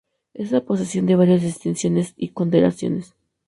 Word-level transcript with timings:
Está 0.33 0.57
en 0.57 0.65
posesión 0.65 1.05
de 1.05 1.15
varias 1.15 1.43
distinciones 1.43 2.13
y 2.17 2.29
condecoraciones. 2.29 3.13